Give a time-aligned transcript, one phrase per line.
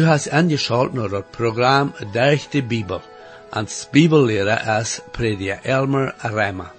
[0.00, 3.00] Du hast angeschaut naar het programma Durch de Bibel.
[3.50, 6.72] Als Bibellehrer is prediker Elmer Reimer.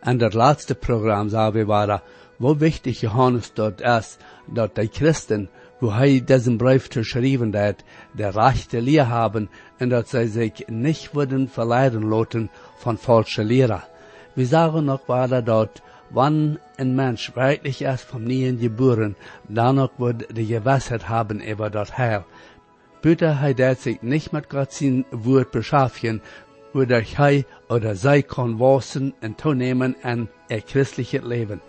[0.00, 2.02] En dat laatste programma zou we waren,
[2.36, 8.34] wo wichtig Johannes dort ist, dat die Christen, wo hij diesen Brief geschrieben hat, der
[8.34, 9.48] rechte Lehr haben
[9.80, 13.82] und dass sie sich nicht würden verleiten lassen von falschen Lehrer.
[14.34, 19.16] Wir sagen noch weiter dort, wann ein Mensch wirklich erst vom Nien geboren,
[19.48, 22.24] dann wird die Gewissheit haben über das Heil.
[23.02, 26.20] Bitte hij dat sich nicht mit Gott sein Wort beschaffen,
[26.72, 31.60] wodurch hij oder zij kann wachsen und toenemen an ihr christliches Leben.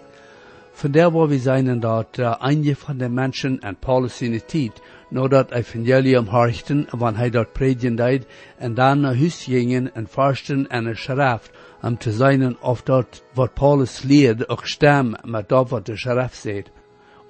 [0.74, 4.48] Von der wo wir sein dort uh, einige von den Menschen an Paulus in der
[4.48, 8.26] Zeit, nur dat Evangelium horchten, wann hij dort predigen deed,
[8.58, 11.52] en dan naar huis gingen en forsten en een schrift,
[11.84, 16.36] om te zijn of dat wat Paulus leert ook stem met dat wat de schrift
[16.36, 16.72] zegt.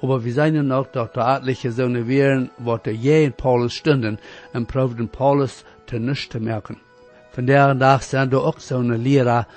[0.01, 4.19] Aber wir seien auch dort der etliche Söhne wären, wat er je in Paulus stunden,
[4.53, 6.77] und proefden Paulus te nichts te merken.
[7.31, 9.47] Von der Tag sind auch so eine Lehrer,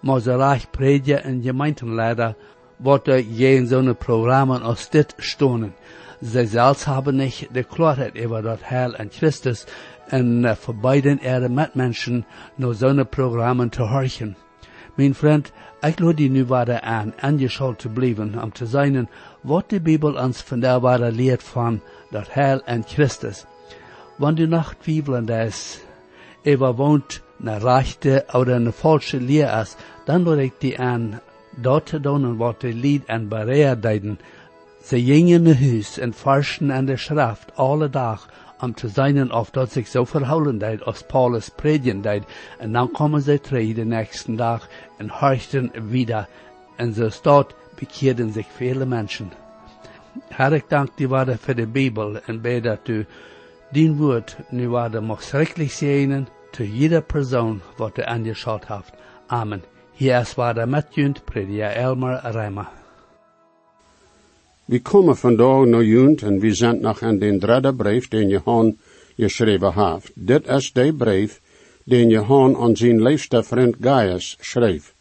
[0.00, 2.34] Moserach Prediger und Gemeindenleiter,
[2.78, 5.74] wat er je in so eine Programmen aus dit stonen.
[6.22, 9.66] Sie selbst haben nicht die Klarheit über das Heil an Christus
[10.12, 12.24] und uh, für beiden ihre Mitmenschen
[12.58, 14.36] nur so eine Programmen zu horchen.
[14.96, 19.08] Mein Freund, ich lade die nu weiter an, angeschaut zu bleiben, um zu sein,
[19.42, 23.46] was die Bibel uns von der weiter lehrt von das Heil an Christus.
[24.18, 25.80] Du noch zweifeln ist,
[26.44, 31.20] über wohnt eine rechte oder eine falsche Lehre ist, dann würde ich die an,
[31.56, 34.18] dort zu tun, was die Lied an Berehr deuten.
[34.82, 38.20] Sie gingen in Huis en forschen an der Schrift alle Tag,
[38.62, 42.24] um zu sein, auf dat sich so verholen deed als Paulus predigen deed.
[42.58, 44.68] En dan kommen sie drei den nächsten Tag
[44.98, 46.28] und horchten wieder.
[46.78, 49.32] Und so dort bekehrten sich viele Menschen.
[50.30, 53.06] Herr, ich danke dir weiter für die Bibel und bete, dass du
[53.74, 58.92] dein Wort nu weiter mag schrecklich sehen zu jeder Person, was du angeschaut hast.
[59.28, 59.62] Amen.
[59.94, 62.81] Hier ist weiter Matjünd, Prediger Elmer Reimer.
[64.72, 68.76] Vi kommer vandaag naar junt en vi zijn nog aan den derde brief den Johan
[69.16, 70.10] geschreven heeft.
[70.14, 71.40] Dit is de brief
[71.84, 74.94] den Johan aan zijn liefste vriend Gaius schreef.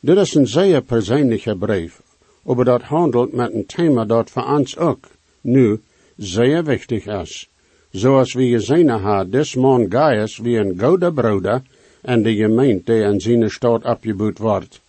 [0.00, 2.00] Dit is een zeer persoonlijke brief,
[2.42, 5.08] maar dat handelt met een thema dat voor ons ook
[5.40, 5.80] nu
[6.16, 7.48] zeer wichtig is.
[7.90, 11.62] Zoals we gezien hebben, this man Gaius wie een goede broeder
[12.02, 14.80] en de gemeente in zijn stad opgebouwd wordt.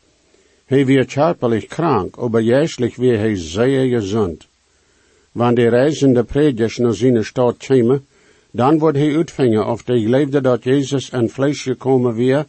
[0.70, 4.48] Hij weer körperlich krank, aber jährlich weer hij zeer gezond.
[5.32, 8.06] Wanneer de reizende predikers naar zijn stad kwamen,
[8.52, 12.46] dan wordt hij uitvingen of de geleefde dat Jezus en vlees gekomen weer.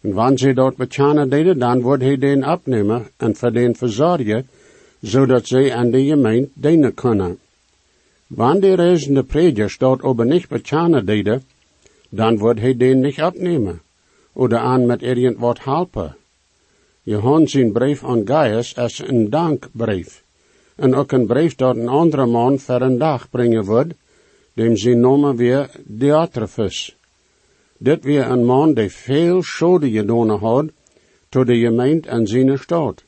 [0.00, 4.48] En wanneer ze dat bechanen deden, dan wordt hij den opnemen en voor den verzorgen,
[5.00, 7.38] zodat zij aan de gemeente dienen kunnen.
[8.26, 11.42] Wanneer de reizende predikers dat aber niet bechanen deden,
[12.08, 13.80] dan wordt hij den niet opnemen,
[14.32, 16.17] oder aan met irgend helpen.
[17.08, 20.24] Johan zijn brief aan Gaius is een dankbrief.
[20.76, 23.94] En ook een brief dat een andere man voor een dag brengen wordt,
[24.52, 26.96] dem zijn naam weer Diotrephes.
[27.78, 30.64] Dit weer een man die veel schade gedaan had,
[31.28, 33.04] tot de gemeente en zijn stad.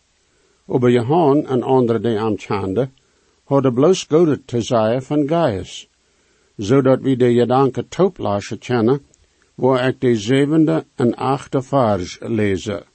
[0.68, 2.88] Aber Johan en andere die aan chande,
[3.44, 5.88] hadden bloos goede te zeggen van Gaius,
[6.56, 9.00] zodat we de gedanken toeplaatsen kennen,
[9.54, 12.89] waar ik de zevende en achte vers lezen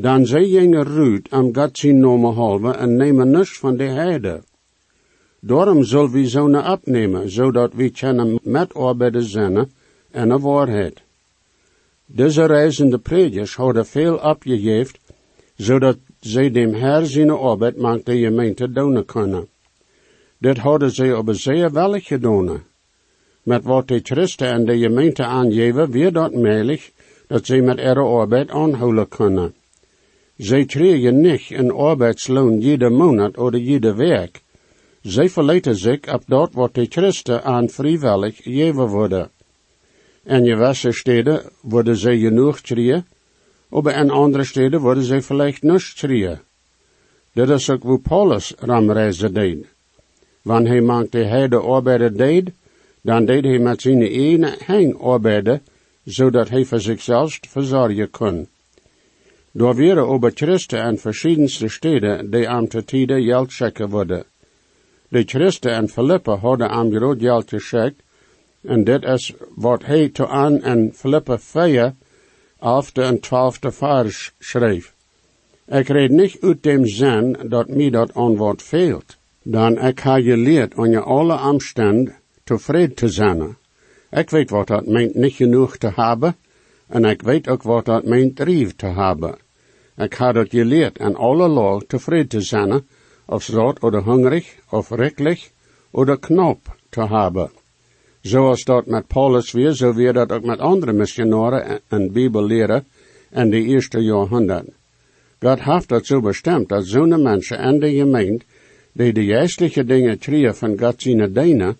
[0.00, 4.42] dan zij gingen Ruud am God zijn nomen halve en nemen niks van de heide.
[5.40, 9.70] Daarom zullen we zo'n opnemen, zodat we kunnen met arbeiden zijn
[10.10, 11.02] en een waarheid.
[12.06, 14.94] Deze reizende predikers hadden veel opgegeven,
[15.56, 19.48] zodat zij dem Herr zijn arbeid maakt de gemeente doen kunnen.
[20.38, 22.62] Dit hadden zij op zeer wellig gedaan.
[23.42, 26.92] Met wat de Christen en de gemeente aangeven, weer dat mogelijk
[27.26, 29.54] dat zij met ihre arbeid aanhouden kunnen.
[30.38, 34.40] Zij kregen niet een arbeidsloon jede maand of jede week.
[35.02, 39.30] Zij verleten zich op dat wat de Christen aan vrijwillig geven worden.
[40.22, 43.04] En gewisse steden worden zij genoeg trien,
[43.68, 46.38] maar in andere steden worden zij vielleicht niet trien.
[47.32, 49.66] Dat is ook hoe Paulus ramreizen deed.
[50.42, 52.50] Wanneer hij maakte hij de arbeider deed,
[53.00, 55.60] dan deed hij met zijn ene heen arbeider,
[56.04, 58.48] zodat hij voor zichzelf verzorgen kon.
[59.58, 64.24] Door wäre over Christen en verschiedenste steden die am tide geld checken worden.
[65.08, 68.02] De Christen en Filippe hadden am groot geld geschickt,
[68.62, 71.94] en dit is wat hij to aan en Filippe 4,
[72.60, 74.94] elfde en twaalfde vers schreef.
[75.66, 79.16] Ik red niet uit dem zin dat mij dat antwoord fehlt.
[79.42, 82.10] Dan ik ha geleerd onder alle omstand
[82.44, 83.56] tevreden te zijn.
[84.10, 86.36] Ik weet wat dat meent niet genoeg te hebben,
[86.86, 89.46] en ik weet ook wat dat meent rief te hebben.
[89.98, 92.86] Ik ha dat geleerd alle laag tevreden te zijn,
[93.26, 95.50] of zot oder hungrig, of reklich,
[95.90, 96.58] oder knop
[96.88, 97.50] te hebben.
[98.20, 102.86] Zoals dat met Paulus weer, zo weer dat ook met andere missionaren en bibelleren
[103.30, 104.68] in de eerste jaarhonderd.
[105.40, 108.44] God heeft dat zo bestemd dat zo'n mensen en de gemeente,
[108.92, 111.76] die de geestelijke dingen trieën van God zijn dienen,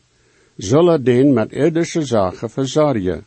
[0.57, 3.25] zullen den met irdische zaken verzorgen.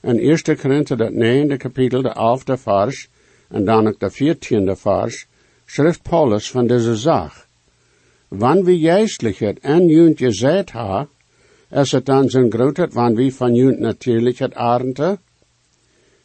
[0.00, 3.08] In 1 Korinther dat negende kapitel, de elfde vers,
[3.52, 5.26] en dan ook de veertiende vers,
[5.66, 7.46] schrijft Paulus van deze zaak.
[8.28, 11.08] Wanneer wie geestelijk en junt gezegd ha,
[11.70, 15.18] is het dan zijn grootheid, wanneer wie van junt natuurlijk het arente?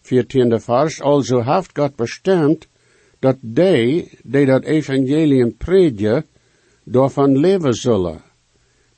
[0.02, 2.68] Veertiende vers, also heeft God bestemd,
[3.20, 6.26] dat die, die dat evangelium predje,
[6.84, 8.22] daarvan leven zullen.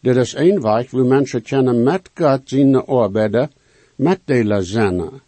[0.02, 3.52] Dit is een weg waar mensen kunnen met God zijn arbeiden,
[3.96, 5.22] met de zijn.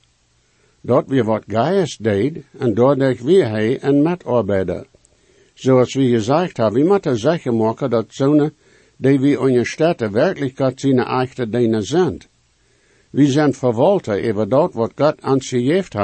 [0.81, 4.87] Dat we wat geest deed, en doordat we hij en met arbeiden.
[5.53, 8.53] Zoals we gezegd hebben, we moeten zeker maken dat zonen,
[8.97, 12.17] die we in je steden werkelijk God zijn echte dingen zijn.
[13.09, 15.95] We zijn verwalter over dat wat God aan heeft,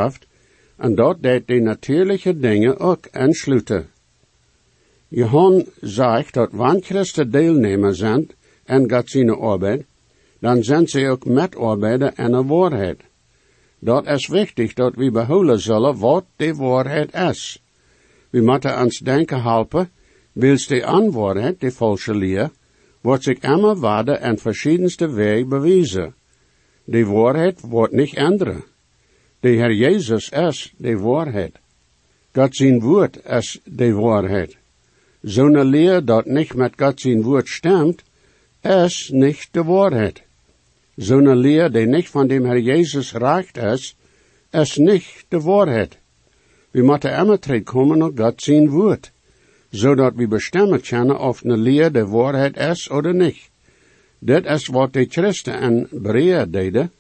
[0.77, 3.89] en dat deed de natuurlijke dingen ook insluiten.
[5.07, 8.30] Johan zegt dat wanneer Christen deelnemer zijn
[8.63, 9.85] en God zijn arbeid,
[10.39, 13.01] dan zijn ze ook metarbeider en een waarheid.
[13.79, 17.63] Dat is wichtig dat we behouden zullen wat de waarheid is.
[18.29, 19.89] We moeten ons denken helpen,
[20.31, 22.51] wils de aanwaarheid, de falsche leer,
[23.01, 26.15] wordt zich immer waarde en verschiedenste wegen bewezen.
[26.83, 28.63] De waarheid wordt niet änderen.
[29.39, 31.59] De Heer Jezus is de waarheid.
[32.33, 34.57] God zijn woord is de waarheid.
[35.21, 38.03] Zo'n leer dat niet met God zijn woord stemt,
[38.62, 40.26] is niet de waarheid.
[40.97, 43.95] Zo'n leer die niet van dem Herr Jezus raakt is,
[44.51, 45.97] is niet de waarheid.
[46.71, 49.11] We moeten immer terugkomen op God zijn woord,
[49.69, 53.49] zodat we bestemmen kunnen of een leer de waarheid is of niet.
[54.19, 56.91] Dit is wat de christen en Berea deden.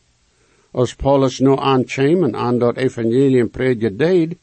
[0.71, 4.35] Als Paulus nu aankwam en aan dat evangelium predje deed,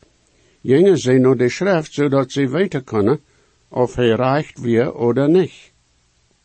[0.63, 3.21] gingen ze naar de schrift, zodat ze weten kunnen
[3.69, 5.73] of hij reicht weer of niet.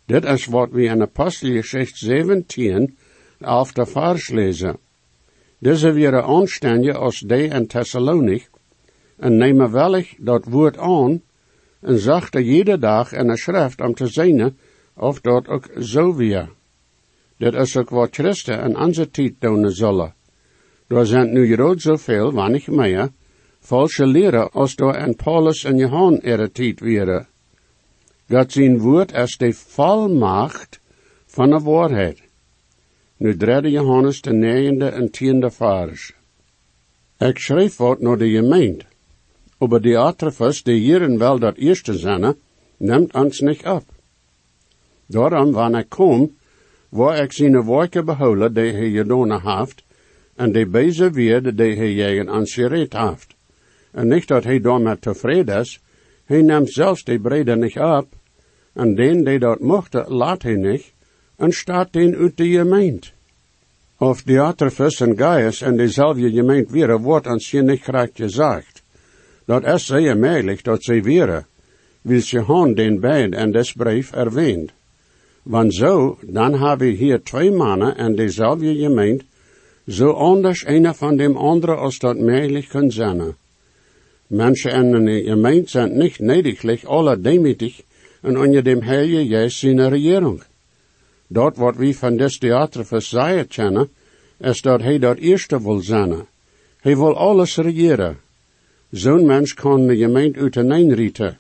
[0.10, 2.98] Dit is wat we in Apostelgeschichte 17
[3.42, 4.80] auf der Vers lezen.
[5.60, 8.50] Deze weer aanstandje als de in Thessalonik,
[9.18, 11.22] en nemen wellig dat woord aan,
[11.82, 14.58] en zachte jede dag in de schrift om te zien
[14.96, 16.50] of dat ook zo weer.
[17.38, 20.14] Dit is ook wat Christen in onze tijd doen zullen.
[20.88, 23.10] Er zijn nu groot zoveel, weinig meer,
[23.60, 27.29] falsche leren als door en Paulus en Johan ihre tijd weer.
[28.30, 30.80] God zijn woord is de volmacht
[31.26, 32.22] van de waarheid.
[33.18, 36.14] Nu derde Johannes de negende en tiende vers.
[37.18, 38.86] Ik schreef wat naar de gemeente.
[39.58, 42.38] Aber die Atrefus, die hierin wel dat eerste zinnen,
[42.78, 43.84] neemt ons niet op.
[45.06, 46.36] Daarom, wanneer ik kom,
[46.90, 49.84] waar ik zijn woorden behouden die hij gedaan heeft,
[50.36, 53.36] en die bezig weer die hij jegen aan gereed heeft.
[53.92, 55.82] En niet dat hij daarmee tevreden is,
[56.26, 58.08] hij neemt zelfs die brede niet op,
[58.74, 60.92] en den die dat mochten, laat hij niet,
[61.36, 63.08] en staat den uit de gemeente.
[63.98, 68.82] Of Diotrephes en Gaius en dezelfde gemeente weer wordt ons je niet graag gezegd.
[69.46, 71.46] Dat is zeer mogelijk dat ze weer,
[72.02, 74.72] wil je han den beid en des brief erwähnt.
[75.44, 79.26] Want zo, dan hebben we hier twee mannen en dezelfde gemeente,
[79.88, 83.36] zo anders een van dem andere als dat mogelijk kan zijn.
[84.28, 87.82] Mensen in de gemeente zijn niet nediglich alle demütig
[88.22, 90.44] en onder dem Heilige Geist zijn regering.
[91.28, 93.90] Dat wat we van des Theatrefus zeggen kennen,
[94.38, 96.26] is dat hij dat eerste wil zijn.
[96.80, 98.18] Hij wil alles regeren.
[98.90, 101.38] Zo'n mens kan de gemeente uiteenrieten.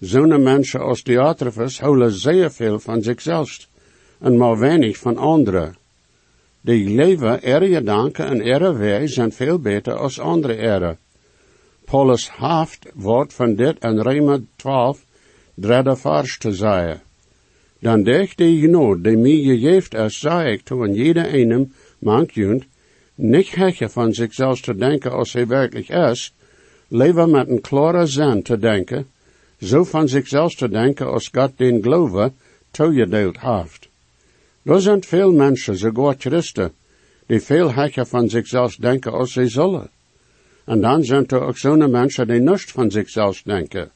[0.00, 3.66] Zo'n mensen als Theatrefus houden zeer veel van zichzelf
[4.18, 5.76] en maar weinig van anderen.
[6.60, 10.96] Die leven ere gedanken en ere wij zijn veel beter als andere ere.
[11.84, 15.04] Paulus haft woord van dit en Rema 12,
[15.56, 17.00] vers te zeggen.
[17.78, 22.30] Dan die genood die mij gegeven is, zei ik toen jeder einem mank
[23.14, 26.34] niet hechen van zichzelf te denken als hij werkelijk is,
[26.88, 29.06] leven met een klare zin te denken,
[29.60, 32.34] zo van zichzelf te denken als God den geloven
[32.70, 33.88] toegedeeld heeft.
[34.62, 36.72] Er zijn veel mensen, sogar Christen,
[37.26, 39.90] die veel hecher van zichzelf denken als zij zullen.
[40.64, 43.90] En dan zijn er ook zo'n mensen die niets van zichzelf denken.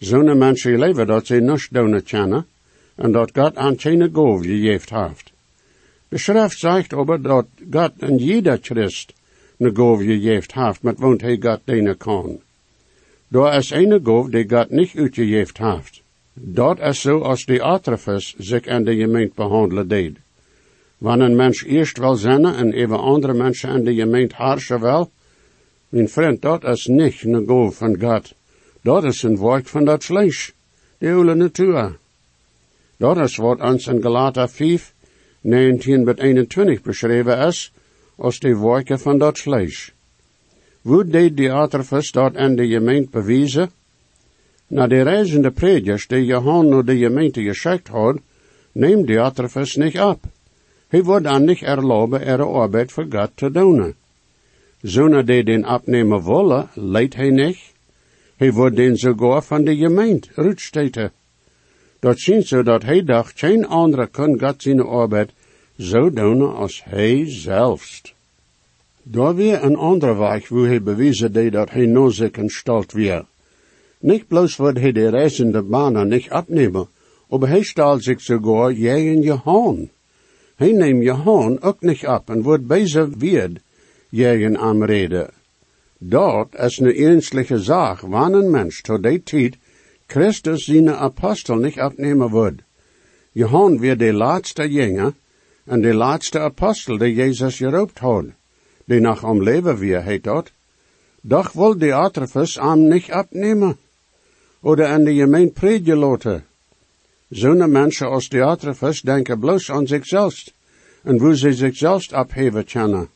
[0.00, 2.46] Zo'n mensen leven dat ze niets doen kennen
[2.94, 5.32] en dat God aan geen goof gegeven heeft.
[6.08, 9.12] De schrift zegt over dat God en jeder Christ
[9.58, 12.40] een goof gegeven heeft, met want hij God dienen kan.
[13.28, 16.02] Door is een goof die God niet uitgegeven heeft.
[16.32, 20.16] Dat is zo als de atrefus zich in de gemeente behandelen deed.
[20.98, 25.10] Wanneer een mens eerst wil zinnen en even andere mensen in de gemeente haarsen wil,
[25.88, 28.34] mijn vriend, dat is niet een goof van God.
[28.82, 30.52] Dat is een werk van dat vlees,
[30.98, 31.98] de hele natuur.
[32.96, 34.94] Dat is wat ons in Galater 5,
[35.40, 37.72] 19 tot 21 beschreven is,
[38.16, 39.92] als de werken van dat vlees.
[40.82, 43.70] Hoe deed de Atrefus dat in de gemeente bewijzen?
[44.66, 48.18] Na de reizende predikers die Johan naar de gemeente geschikt had,
[48.72, 50.20] neemt de Atrefus niet op.
[50.88, 53.94] Hij wordt dan niet erlauben er arbeid voor God te doen.
[54.82, 57.69] Zonder die den opnemen willen, leidt hij niet.
[58.40, 61.12] Hij wordt den sogar van de gemeente uitsteten.
[61.98, 65.30] Dat zien zo dat hij dacht, geen andere kan God zijn arbeid
[65.78, 68.14] zo doen als hij zelfst.
[69.02, 73.24] Daar weer een andere weg hoe hij bewezen dat hij nog zich gestalt weer.
[73.98, 76.88] Niet bloos wordt hij de reizende mannen niet opnemen,
[77.28, 79.88] maar hij stelt zich sogar je Johan.
[80.56, 83.50] Hij neemt Johan ook niet op en wordt bezig weer
[84.08, 85.39] jegen am reden.
[86.02, 89.56] Dat is een ernstliche zaak, wanneer een mens tot die tijd
[90.06, 92.62] Christus zijn apostel niet opnemen wordt.
[93.32, 95.12] Johan weer de laatste jenger
[95.64, 98.24] en de laatste apostel die Jezus geroopt had,
[98.84, 100.52] die nog om leven weer heet dat.
[101.20, 103.76] Doch wil de Atrefus am niet opnemen,
[104.60, 106.44] oder de gemeen predigen laten.
[107.28, 110.44] Zo'n mensen als de Atrefus denken bloos aan zichzelf,
[111.02, 113.08] en hoe ze zichzelf opheven kunnen.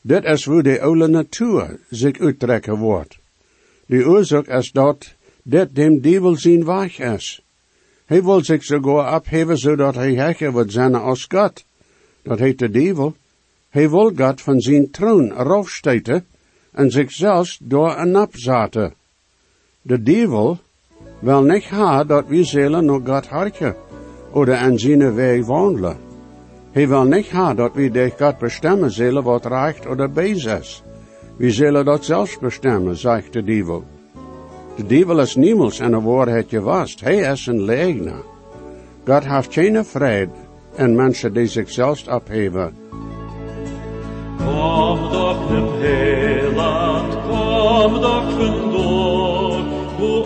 [0.00, 3.18] Dit is hoe de oude natuur zich uittrekken wordt.
[3.86, 7.42] De oorzaak is dat dit dem duivel zijn weg is.
[8.04, 11.64] Hij wil zich sogar opheven zodat hij hekker wordt zijn als God.
[12.22, 13.14] Dat heet de duivel.
[13.68, 16.26] Hij wil God van zijn troon erafsteken
[16.72, 18.94] en zichzelf door een nap zaten.
[19.82, 20.58] De duivel
[21.20, 23.76] wil niet ha dat we zullen naar God harken,
[24.32, 26.07] oder aan zijn weg wandelen.
[26.78, 30.82] Hij wil niet ha dat we door God bestemmen zullen wat recht oder bees is.
[31.36, 33.84] We zullen dat zelfs bestemmen, zegt de duivel.
[34.76, 37.00] De duivel is niemals in de waarheid gewast.
[37.00, 38.22] Hij is een leegner.
[39.06, 40.32] God heeft geen vrede
[40.74, 42.76] en mensen die zichzelf opheven.
[44.36, 49.60] Kom doch im Heiland, kom doch vandoor,
[49.98, 50.24] hoe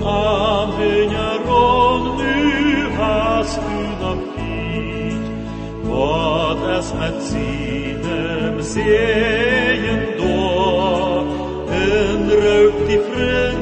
[6.93, 11.25] Es met zinem sehen door,
[11.71, 13.62] en raubt die vriendlich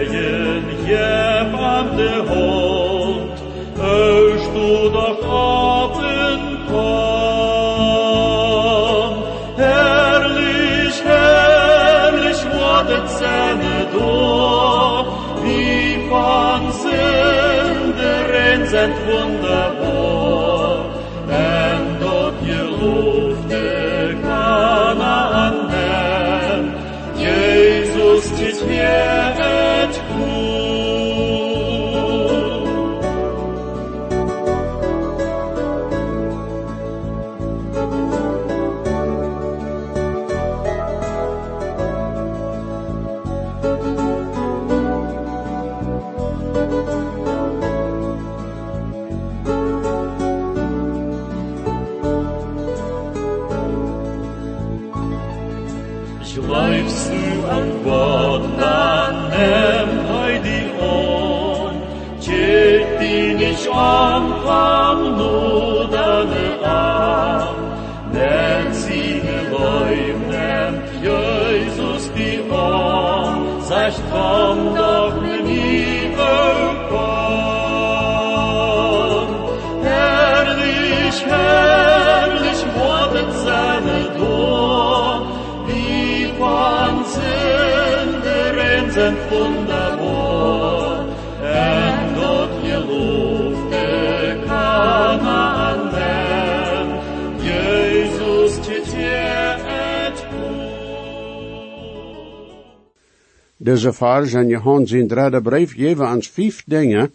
[103.63, 107.13] Deze vers en Johan zijn derde brief geven ons vijf dingen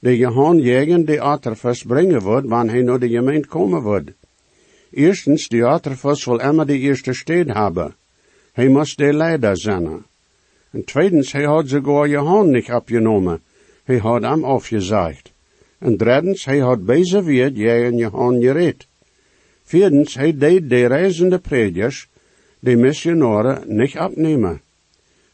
[0.00, 4.10] die Johan jegen de aterfus brengen wordt, wanneer hij naar de gemeente komen wordt.
[4.90, 7.94] Eerstens, de aterfus wil immer de eerste steed hebben.
[8.52, 10.04] Hij moest de leider zijn.
[10.70, 13.40] En tweitens, hij had sogar Johan niet opgenomen.
[13.84, 15.32] Hij had hem afgezegd.
[15.78, 17.52] En drittens, hij had bezig weer
[17.94, 18.86] Johan gereed.
[19.62, 22.08] Vierdens, hij deed de reizende predikers,
[22.58, 24.60] de missionaren, niet opnemen.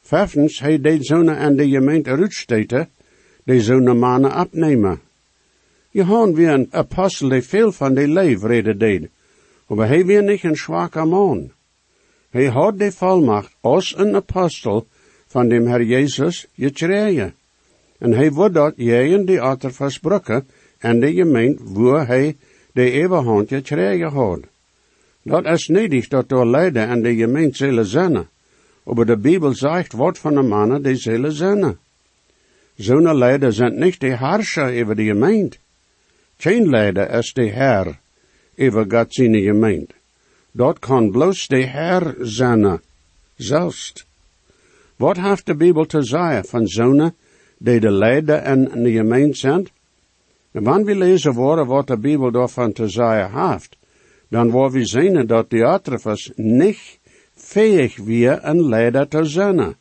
[0.06, 2.88] Vijftens, hij deed zonen en de gemeente uitsteten,
[3.44, 5.00] die zonen mannen opnemen.
[5.90, 9.08] Johan weer een apostel die veel van de leef reden deed,
[9.66, 11.50] maar hij weer niet een zwakke man.
[12.30, 14.86] Hij had de volmacht als een apostel
[15.26, 17.34] van dem Herr Jezus gekregen.
[17.98, 22.36] En hij wordt dat in die achter versproken en de gemeente waar hij
[22.72, 24.40] de eeuwigheid gekregen had.
[25.22, 28.32] Dat is nedig dat door leiden en de gemeente zullen zijn.
[28.84, 31.78] Maar de Bijbel zegt wat van de mannen die zullen zijn.
[32.74, 35.56] Zo'n leider zijn niet de herrscher over de gemeente.
[36.36, 37.98] Geen leider is de Herr
[38.58, 39.94] over God zijn gemeente.
[40.50, 42.80] Dat kan bloos de Herr zijn,
[43.36, 44.06] zelfs.
[44.96, 47.14] Wat heeft de Bijbel te zeggen van zonen
[47.58, 49.68] die de leider en de gemeente zijn?
[50.52, 53.76] En wanneer we lezen worden wat de Bijbel daarvan te zeggen heeft,
[54.28, 56.98] dan worden we zien dat Diotrephes niet
[57.44, 59.74] fähig weer een leider te zijn.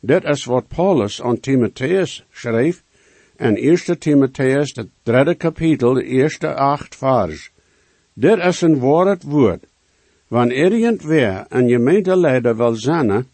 [0.00, 2.82] Dit is wat Paulus aan Timotheus schreef
[3.38, 7.50] in 1 Timotheus, het derde kapitel, de eerste acht vers.
[8.14, 9.64] Dit is een woord woord.
[10.28, 13.26] Wanneer irgendwer een gemeenteleider wil zijn,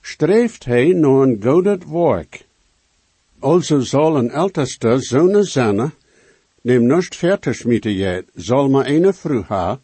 [0.00, 2.44] streeft hij naar een godet werk.
[3.40, 5.92] Also zal een älteste zonen zijn,
[6.62, 9.80] neem nicht fertig met je, zal maar eine vrouw ha,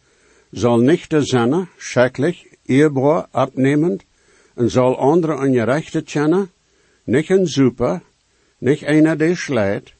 [0.51, 4.03] zal nicht zijn, schrecklich, eerbaar, abnehmend,
[4.55, 6.49] en zal andere ongerechte kennen,
[7.03, 8.01] niet een super,
[8.57, 9.93] niet einer die slijt,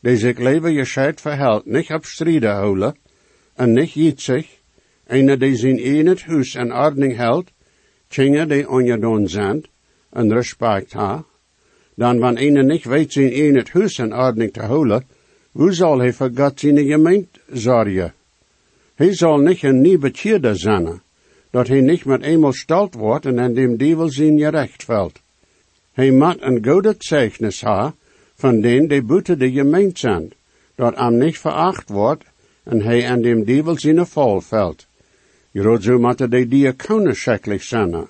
[0.00, 2.96] die zich leven gescheid verhelt, niet op strijden houden,
[3.54, 4.46] en niet jitzig,
[5.06, 7.52] einer die zijn in het huis en ordning houdt,
[8.08, 9.64] kinderen die ongedaan zijn,
[10.10, 11.24] en respect ha,
[11.94, 15.06] dan wanneer einer niet weet zijn in het huis en ordning te houden,
[15.52, 18.14] hoe zal hij voor God zijn gemeente zorgen?
[18.94, 21.00] Hij zal niet een nieuwe bekeerder zijn,
[21.50, 25.20] dat hij niet met eenmaal stelt wordt en aan dem duivel zijn gerecht valt.
[25.92, 27.94] Hij moet een goede zeichnis ha
[28.34, 30.32] van den die buiten de gemeente zijn,
[30.74, 32.24] dat hem niet veracht wordt
[32.62, 34.86] en hij aan dem duivel zijn val valt.
[35.50, 38.06] Je zo moeten de diakonen schrikkelijk zijn.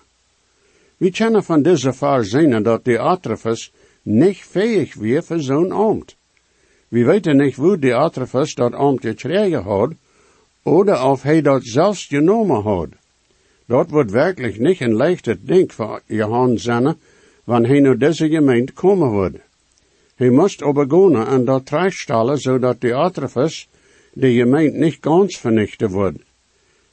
[0.97, 3.73] We kennen van deze vaar zien dat de Atrophus
[4.03, 6.17] niet fähig weer voor zo'n ambt.
[6.89, 9.93] We weten niet hoe de Atrophus dat ambt gekregen had,
[10.63, 12.89] oder of hij dat zelfs genomen had.
[13.69, 16.97] Dat wordt werkelijk niet een leichter ding voor Johan zijn,
[17.45, 19.39] wanneer hij naar deze gemeente komen wordt.
[20.15, 23.69] Hij moest begonnen aan dat terechtstellen, zodat de Atrophus
[24.13, 26.19] de gemeente niet ganz vernichten wordt.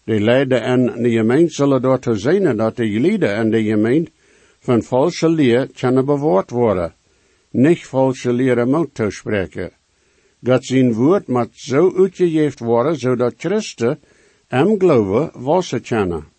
[0.04, 4.12] De leider en de gemeente zullen daartoe zijn dat de lieden en de gemeente
[4.60, 6.94] van valse leer kunnen bewoord worden.
[7.50, 9.72] Niet valse leren moet toespreken.
[10.44, 14.00] God zijn woord moet zo uitgegeven worden, zodat Christen
[14.48, 16.34] en geloven wassen kunnen.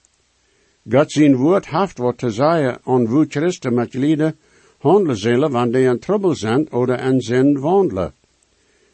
[0.89, 4.39] God zijn woord heeft wat te zeggen aan hoe Christen met lieden
[4.79, 8.15] handelen zullen, wanneer in trouble zijn of in zin wandelen.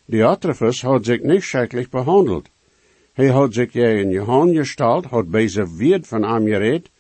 [0.05, 2.48] Diotrephes had zich niet schrikkelijk behandeld.
[3.12, 6.90] Hij had zich je in Johan gesteld, had bezig wierd van hem gereed,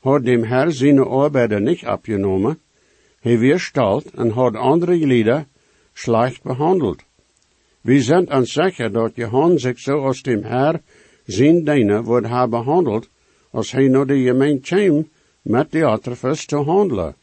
[0.00, 2.58] had dem Herr zijn arbeiden niet opgenomen,
[3.20, 5.46] hij weerstalt en had andere lieden
[5.92, 7.02] slecht behandeld.
[7.80, 10.80] We zijn aan zeker dat Johan zich zo als dem Herr
[11.24, 13.08] zijn diener wordt hebben behandeld,
[13.54, 15.08] als hij naar de gemeente kwam
[15.42, 17.14] met Diotrephes te handelen.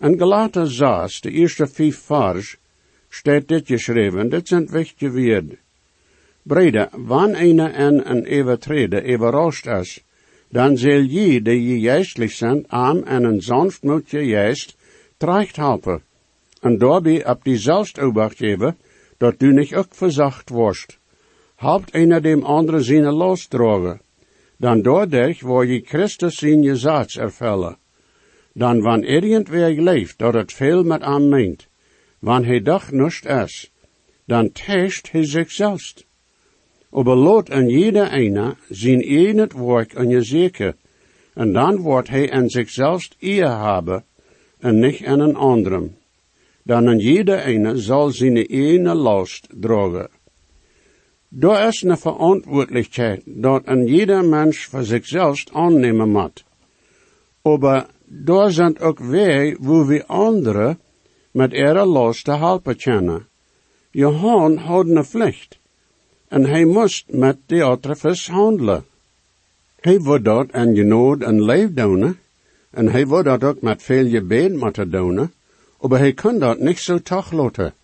[0.00, 2.56] In Galater 6, de eerste vijf vers,
[3.08, 5.58] staat dit geschreven, dit zijn wichtige woorden.
[6.42, 10.04] Brede, wanneer een en een overtrede überrascht is,
[10.48, 14.76] dan zal je, die je geestelijk zijn, arm en een sanftmoedje geest,
[15.16, 16.02] terecht helpen.
[16.60, 18.76] En daarbij op die zelfs obacht geven,
[19.16, 20.98] dat du niet ook verzacht worst.
[21.56, 24.00] Helpt einer dem anderen zijn last dragen.
[24.60, 27.76] Dan doordat waar je Christus zijn gezats ervullen.
[28.52, 31.68] Dan wanneer irgendwer leeft, dat het veel met hem meent,
[32.18, 33.72] wanneer hij doch nust is,
[34.24, 35.94] dan täuscht hij zichzelf.
[36.90, 40.74] Aber lot an jeder einer zijn enet werk an je zeker,
[41.34, 44.04] en dan wordt hij aan zichzelf eer hebben,
[44.58, 45.96] en niet aan een anderen.
[46.62, 50.19] Dan aan jeder einer zal zijn ene last dragen.
[51.32, 56.44] Daar is een verantwoordelijkheid dat een jeder mens voor zichzelf aannemen moet.
[57.42, 60.78] Aber daar zijn ook wij, wo we anderen
[61.30, 63.26] met ihre los te helpen kennen.
[63.90, 65.58] Johan had een plicht,
[66.28, 68.84] en hij moest met de andere handelen.
[69.80, 72.18] Hij wordt dat en genood en leef doen,
[72.70, 75.32] en hij wordt dat ook met veel gebed moeten doen,
[75.80, 77.74] maar hij kan dat niet zo toch laten.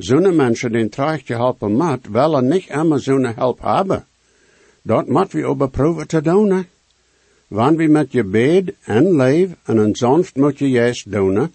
[0.00, 4.06] Zo'n mensen die traag helpen moet, willen niet immer zo'n help hebben.
[4.82, 6.66] Dat moet we overproeven te doen.
[7.48, 11.52] Wanneer we met je bed en leef en een zonft moet je juist doen,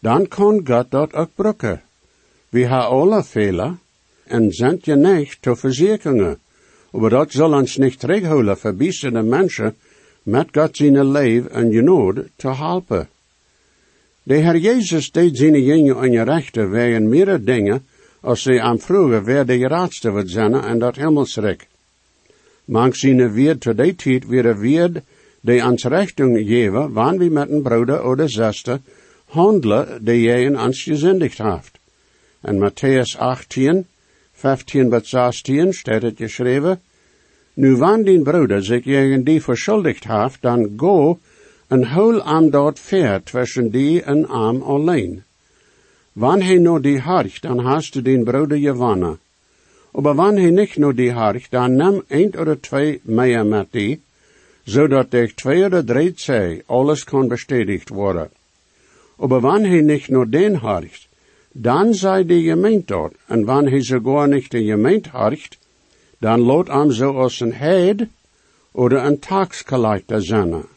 [0.00, 1.82] dan kan God dat ook brukken.
[2.48, 3.76] We hebben alle fehler
[4.24, 6.38] en zijn je niet te verzekeringen.
[6.90, 9.76] Maar dat zal ons niet terughouden verbissende mensen
[10.22, 13.08] met God zijn leven en genood te helpen.
[14.28, 17.86] De Heer Jezus deed zijn jongen aan je rechter wegen meer dingen
[18.20, 21.66] als ze aan vroeger weer de raadste wordt zijn en dat hemelsrijk.
[22.64, 25.02] Mank zijn weer te die tijd weer weer
[25.40, 28.80] de ans richting geven, wanneer we met een broeder of zuster
[29.24, 31.78] handelen die jij in ons gezindigd heeft.
[32.40, 33.86] En Matthäus 18,
[34.32, 36.80] 15 tot 16 staat het geschreven,
[37.54, 41.18] Nu wanneer die broeder zich tegen die verschuldigd heeft, dan go
[41.68, 45.22] en hol aan dat ver tussen die en am alleen.
[46.12, 49.18] Wanneer hij no die harcht, dan hast du den broeder gewonnen.
[49.92, 54.00] Aber wanneer hij niet no die harcht, dan neem een of twee meer met die,
[54.64, 58.30] zodat de twee of drie zij alles kan bestätigt worden.
[59.18, 61.08] Aber wanneer hij niet nur den harcht,
[61.52, 65.58] dan sei die gemeent dort, en wanneer hij sogar nicht de gemeent harcht,
[66.18, 68.06] dan lot am zo als een heid
[68.72, 70.76] oder een taxcollector zijn.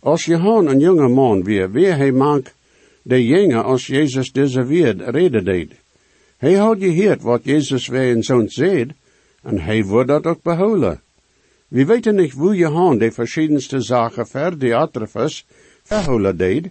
[0.00, 2.54] Als Johan een jonge man weer, weer hij maakt
[3.02, 5.72] de jonge als Jezus deze weer reden deed.
[6.36, 8.88] Hij had gehoord wat Jezus weer in zo'n zed,
[9.42, 11.00] en hij wordt dat ook behouden.
[11.68, 15.46] We weten niet hoe Johan de verschiedenste zaken ver de Atrefus
[15.82, 16.68] verholen deed,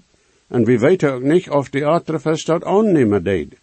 [0.47, 3.55] en we weten ook niet of de Atrefus dat aannemen deed.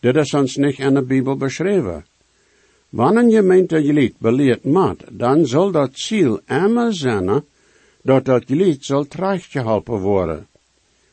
[0.00, 2.04] Dit is ons niet in de Bibel beschreven.
[2.88, 7.44] Wanneer een gemeente lied beleerd maat, dan zal dat ziel immer zijn,
[8.02, 10.46] dat dat lied zal terechtgeholpen worden.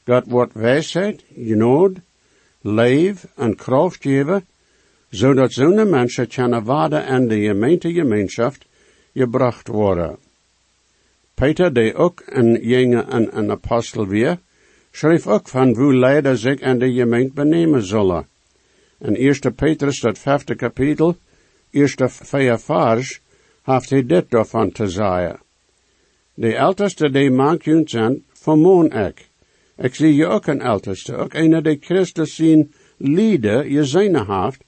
[0.06, 1.98] God wordt wijsheid, genood,
[2.62, 4.46] leef en kracht geven,
[5.10, 8.56] zodat zo'n mensen kunnen waarde in de gemeentegemeenschap
[9.14, 10.18] gebracht worden.
[11.34, 14.40] Peter, die ook een jonge en een apostel weer,
[14.92, 18.28] schreef ook van hoe leider zich in de gemeente benemen zullen.
[19.00, 21.18] In 1 Petrus, dat vijfde kapitel,
[21.72, 23.22] eerste vier vers,
[23.64, 25.40] heeft hij dit daarvan te zeggen.
[26.40, 29.30] De oudste die maakt zijn, vermoon ik.
[29.78, 34.64] Ik zie je ook een oudste, ook een die Christus zien lieden je zijne heeft,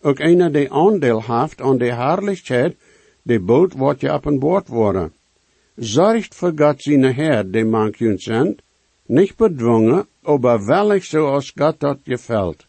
[0.00, 2.76] ook een die aandeel heeft aan de herrlichheid,
[3.22, 5.12] de boot wordt je op een boord worden.
[5.76, 8.56] Zorgt voor God zijn Heer, die maakt zijn,
[9.06, 12.66] niet bedwongen, aber wellig zoals God dat gefällt.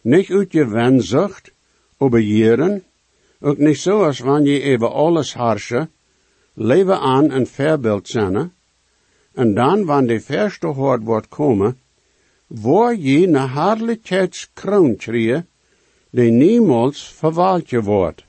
[0.00, 1.52] Niet uit je wenzucht,
[1.98, 2.82] aber jeren,
[3.40, 5.88] ook niet zoals wanneer je even alles harsche,
[6.54, 8.52] leven aan een verbeeld zijn,
[9.34, 11.78] en dan, wanneer de verste hoort wordt komen,
[12.46, 14.96] waar je een herlijkheidskroon
[16.10, 18.24] die niemals verwaald je wordt.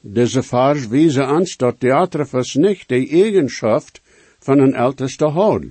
[0.00, 4.00] Deze vers wijzen ons dat Theatrefus niet de eigenschaft
[4.38, 5.62] van een älteste had.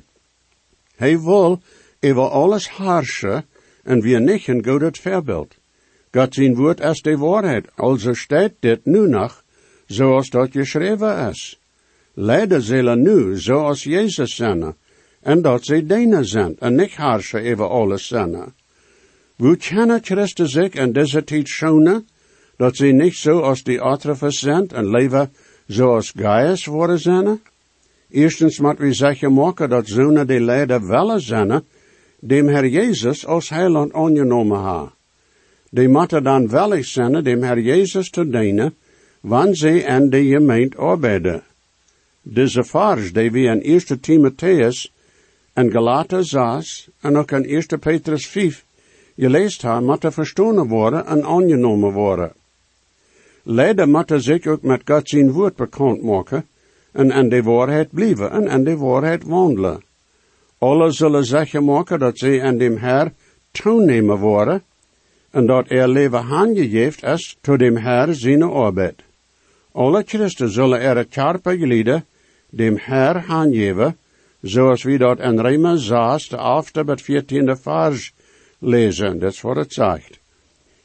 [0.96, 1.62] Hij wil
[2.00, 3.44] over alles harsche
[3.84, 5.56] en weer niet een goed verbeeld.
[6.12, 9.39] God zijn woord is de waarheid, also staat dit nu nog,
[9.90, 11.60] zoals dat geschreven is.
[12.14, 14.76] Leider zullen nu, zoals Jezus zijn,
[15.22, 18.54] en dat zij dienen zijn, en niet harsche over alles zijn.
[19.36, 22.08] Hoe kennen Christus zich in deze tijd schonen,
[22.58, 25.32] dat ze niet zoals die Atrefes zijn en leven
[25.68, 27.42] zoals Gaius worden zijn?
[28.10, 31.64] Eerstens moet we zeggen maken dat zonen die leider wel zijn,
[32.20, 34.94] dem Herr Jezus als heiland aangenomen ha.
[35.70, 38.76] Die moeten dan wellig zijn dem Herr Jezus te dienen,
[39.20, 41.44] wanneer ze in de gemeente arbeiden.
[42.22, 44.92] Deze vers die we in 1 Timotheus
[45.54, 48.66] en Galater 6 en ook in 1 Petrus 5
[49.16, 52.32] gelezen hebben, moeten verstonen worden en aangenomen worden.
[53.44, 56.48] Leider moeten zich ook met God zijn woord bekend maken
[56.92, 59.84] en in de waarheid blijven en in de waarheid wandelen.
[60.58, 63.14] Alle zullen zeggen maken dat ze in dem Herr
[63.52, 64.64] toenemen worden
[65.30, 69.04] en dat er leven handgegeven is tot dem Herr zijn arbeid.
[69.72, 72.06] Alle christen zullen er karpe gelieden
[72.50, 73.98] dem Herr handgeven,
[74.42, 78.14] zoals we dat in Rema 6, de after met 14e vers
[78.60, 79.20] lezen.
[79.20, 80.20] Dat is het zegt.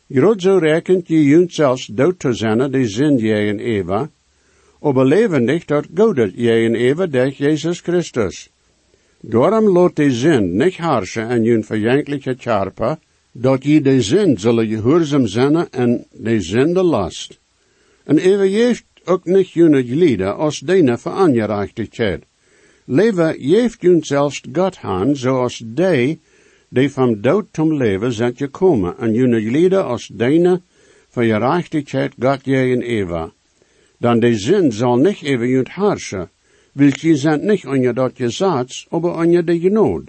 [0.08, 4.10] Groot zo rekent je junt zelfs dood te zijn, die zin jij en Eva,
[4.80, 8.50] aber levendig dat godet jij en Eva durch Jezus Christus.
[9.20, 12.98] Daarom laat de zin niet herrschen en je verjankelijke charpa,
[13.32, 17.38] dat je de zin zullen gehoorzaam zijn en de zin de last.
[18.04, 22.24] En even heeft ook niet jene lieden als dene voor aangerechtigheid.
[22.84, 26.20] Leven heeft jun zelfs God han, zoals die,
[26.68, 30.60] die van dood tom leven zijn gekomen, en jene lieden als dene
[31.08, 33.32] voor gerechtigheid God je in Eva.
[33.98, 36.30] Dan de zin zal niet even junt herrschen,
[36.72, 40.02] wil je zijn niet on je dat je zaad, maar on je de genood.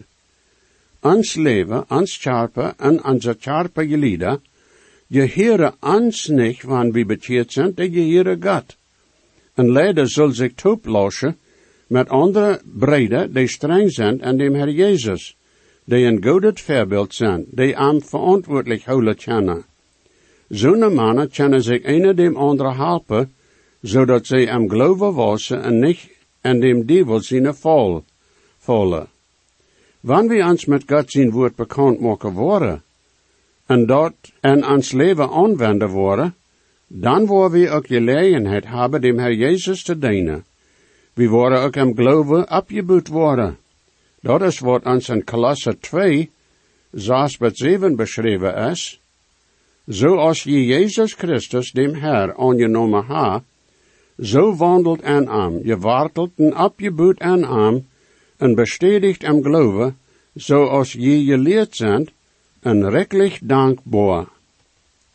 [0.99, 4.41] Ans leven, ans charpe en onze charpe lieden,
[5.07, 8.75] je heren ans nicht, wann wir bekeerd zijn, de je heren God.
[9.53, 11.37] En leider zal zich toeplassen
[11.87, 15.35] met andere breden die streng zijn en dem Herr Jezus,
[15.83, 19.65] die een goed voorbeeld zijn, die aan verantwoordelijk houden kennen.
[20.49, 23.31] Zo'n mannen kennen zich een dem andere helpen,
[23.81, 26.09] zodat zij am geloven wassen en niet
[26.41, 28.03] en dem Dievel zijn vol,
[28.57, 29.07] volle.
[29.99, 32.83] Wanneer we ons met God zijn woord bekend maken worden,
[33.65, 36.35] en dat en ons leven aanwenden worden,
[36.87, 40.45] dan worden we ook gelegenheid hebben dem Herr Jezus te dienen.
[41.13, 43.57] We worden ook am geloven opgebouwd worden.
[44.21, 46.29] Dat is wat ons in Kolosse 2,
[46.91, 48.99] 6 tot 7 beschreven is.
[49.85, 53.43] Zoals je Jezus Christus, dem Herr, aangenomen ha,
[54.19, 57.85] zo wandelt en am, je wartelt en opgebouwd en am,
[58.37, 59.97] en bestätigt am geloven,
[60.33, 62.09] zoals je je leert zijn,
[62.65, 64.25] en rekkelijk dankbaar.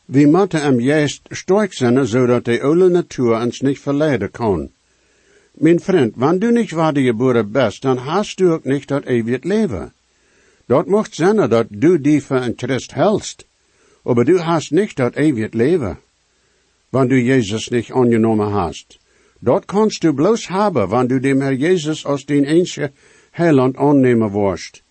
[0.04, 4.70] We moeten hem juist sterk zijn, zodat de oude natuur ons niet verleiden kan.
[5.52, 9.04] Mijn vriend, wanneer du niet waar je geboren bent, dan hast du ook niet dat
[9.04, 9.92] eeuwig leven.
[10.66, 13.44] Dat mocht zijn dat du die voor een Christ helst,
[14.02, 15.98] aber du hast nicht dat eeuwig leven.
[16.88, 18.98] Wanneer du Jezus niet aangenomen hast.
[19.38, 22.90] Dat kannst du bloos hebben, wanneer du dem Herr Jezus als den enige
[23.30, 24.82] heiland aannemen worst.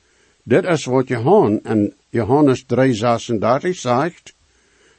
[0.43, 4.34] Dit is wat Johan en Johannes 3,36 zegt.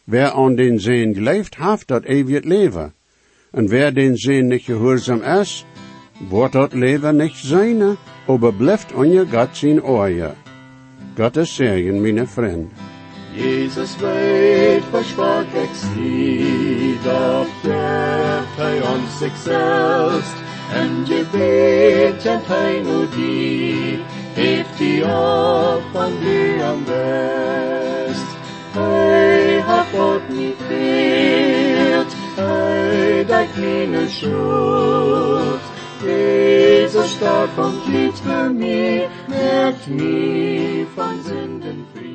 [0.05, 2.93] Wer an den Seen geleefd heeft, dat eeuwig leven.
[3.51, 5.65] En wer den Seen niet gehoorzaam is,
[6.29, 7.97] wordt dat leven niet zijn,
[8.27, 8.55] aber
[8.95, 10.35] on je Gott zijn oor.
[11.17, 12.73] Gottes Segen, mijn vriend.
[13.35, 20.35] Jesus weet versprach sie, doch dert hij ons zich selbst,
[20.73, 22.83] en gebet en hij
[23.17, 23.99] die,
[24.35, 28.27] heeft die op van die am best.
[28.73, 29.31] Hij
[29.93, 35.61] God niet veert, hij dekt meine schuld.
[36.03, 42.11] Jesus starb und litt für mich, merkt mich von Sünden frei.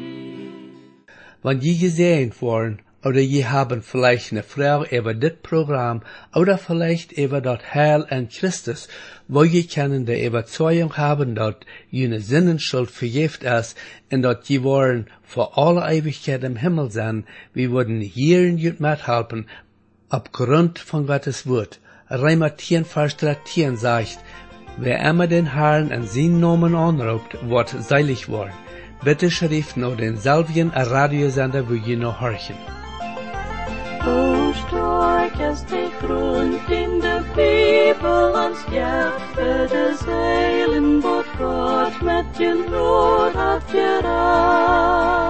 [1.41, 6.01] Wenn je gesehen worden, oder je haben vielleicht eine Frau über das Programm,
[6.33, 8.87] oder vielleicht über das Heil an Christus,
[9.27, 11.57] wo je können die Überzeugung haben, dass
[11.91, 13.77] jene Sinnenschuld vergift ist,
[14.11, 18.79] und dass je wollen vor aller Ewigkeit im Himmel sein, wir würden hier in jut
[18.79, 19.45] mithelfen,
[20.09, 21.79] aufgrund von Gottes Wort.
[22.09, 24.17] Reimer 10, Vers 13 sagt,
[24.77, 28.53] wer immer den Herrn an seinen Namen anruft, wird seilig worden.
[29.03, 32.55] Bitte schrift noch den selben Radiosender, wo je noch horchen.
[34.05, 42.63] Stark ist die Grund in der Bibel ans Hjärta des Heilen, vårt Gott med din
[42.71, 45.24] råd att göra.